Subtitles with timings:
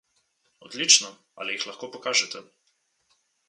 [0.67, 1.11] Odlično,
[1.43, 2.45] ali jih lahko pokažete?